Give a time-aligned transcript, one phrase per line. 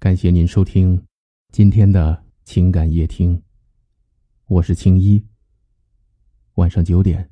[0.00, 1.04] 感谢您收听
[1.50, 3.42] 今天的情感夜听，
[4.46, 5.20] 我是青衣。
[6.54, 7.28] 晚上九点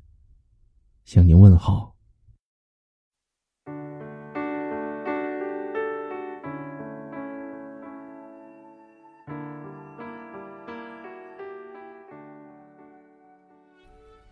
[1.05, 1.95] 向您问好。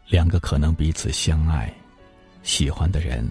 [0.09, 1.73] 两个可能彼此相爱、
[2.43, 3.25] 喜欢的人，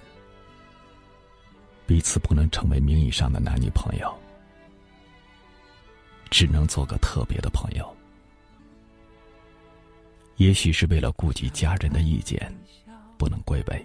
[1.86, 4.10] 彼此不能成为名义上的男女朋友，
[6.34, 7.96] 只能做个特别的朋友。
[10.34, 12.52] 也许是为了顾及家人的意见，
[13.16, 13.78] 不能归位；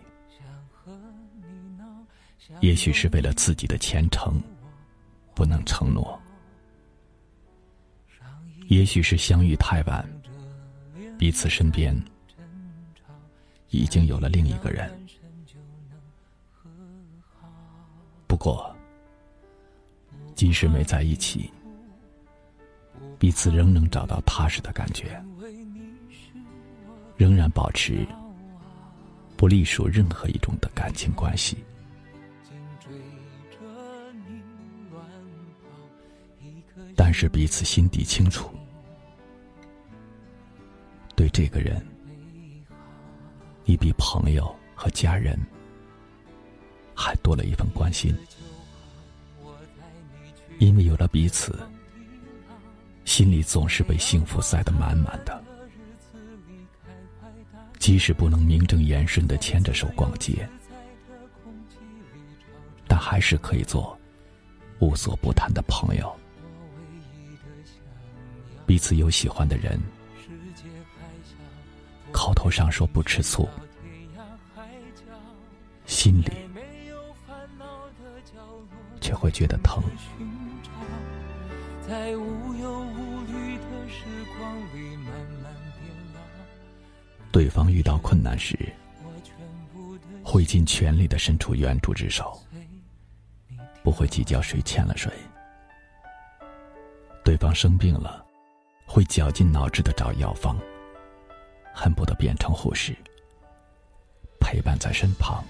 [2.59, 4.41] 也许是为了自己的前程，
[5.35, 6.19] 不能承诺；
[8.67, 10.03] 也许是相遇太晚，
[11.19, 11.95] 彼此身边。
[13.69, 14.91] 已经有了另一个人，
[18.25, 18.75] 不过，
[20.33, 21.53] 即使没在一起，
[23.19, 25.21] 彼此仍能找到踏实的感觉，
[27.17, 28.07] 仍然保持
[29.35, 31.57] 不隶属任何一种的感情关系。
[36.95, 38.49] 但是彼此心底清楚，
[41.15, 41.85] 对这个人。
[43.65, 45.37] 你比朋友和家人
[46.95, 48.17] 还多了一份关心，
[50.57, 51.55] 因为有了彼此，
[53.09, 55.43] 心里总是被幸福塞得满满的。
[57.79, 60.47] 即使不能名正言顺的牵着手逛街，
[62.87, 63.97] 但还是可以做
[64.79, 66.15] 无所不谈的朋友。
[68.67, 69.81] 彼此有喜欢的人。
[72.11, 73.49] 口头上说不吃醋，
[75.87, 76.31] 心里
[79.01, 79.83] 却会觉得疼。
[81.87, 82.78] 在无忧
[87.31, 88.57] 对方遇到困难时，
[90.23, 92.41] 会尽全力的伸出援助之手，
[93.83, 95.11] 不会计较谁欠了谁。
[97.23, 98.25] 对方生病了，
[98.85, 100.57] 会绞尽脑汁的找药方。
[101.71, 102.93] 恨不得变成护士，
[104.39, 105.41] 陪伴在身旁。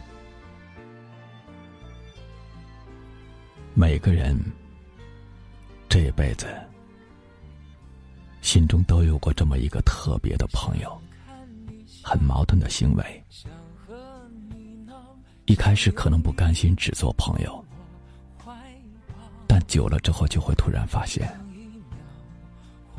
[3.73, 4.37] 每个人
[5.87, 6.45] 这辈子
[8.49, 10.99] 心中都有过这么一个特别的朋友，
[12.03, 13.23] 很矛盾的行为。
[15.45, 17.63] 一开始可能不甘心只做朋友，
[19.45, 21.31] 但久了之后就会突然发现，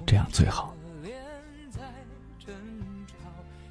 [0.06, 0.72] 这样最好。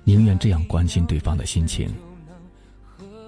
[0.03, 1.89] 宁愿这样关心对方的心情，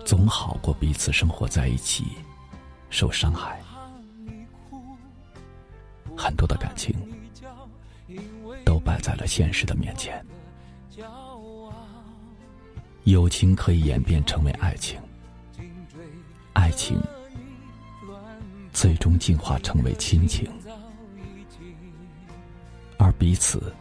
[0.04, 2.04] 总好过彼此生活在一起
[2.90, 3.62] 受伤害。
[6.18, 6.94] 很多的感情
[8.92, 10.22] 摆在了现实的面前，
[13.06, 15.00] 友情可以演变成为爱情，
[16.52, 17.02] 爱情
[18.74, 20.52] 最终进化成为亲情，
[22.98, 23.74] 而彼此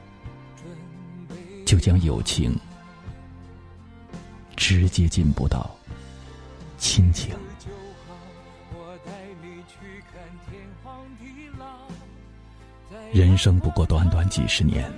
[1.66, 2.56] 就将友情。
[4.56, 5.75] 直接进不到
[6.78, 7.34] 亲情。
[13.12, 14.90] 人生不过短短几十年，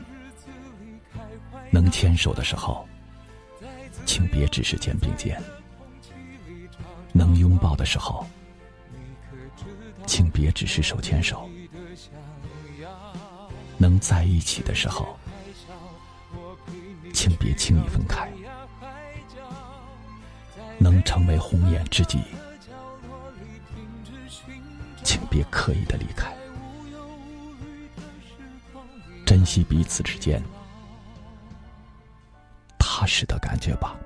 [1.70, 2.86] 能牵手的时候，
[4.04, 5.36] 请别只是肩并肩；
[7.12, 8.26] 能拥抱的时候，
[10.06, 11.48] 请别只是手牵手；
[13.78, 15.16] 能在一起的时候，
[17.14, 18.31] 请别轻易分开。
[20.78, 22.19] 能成为红颜知己，
[25.04, 26.34] 请别刻意的离开，
[29.25, 30.43] 珍惜彼此之间
[32.78, 33.97] 踏实的感觉吧。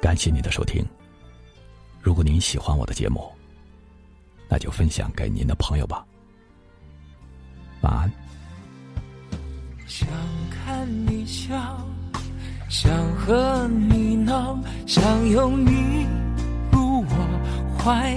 [0.00, 0.84] 感谢你的收听，
[2.00, 3.32] 如果您喜欢我的节目，
[4.48, 6.06] 那就分享给您的朋友吧。
[7.80, 8.10] 晚安。
[9.86, 10.08] 想
[10.50, 11.54] 看你笑，
[12.68, 16.06] 想和你闹，想拥你
[16.72, 18.16] 入我怀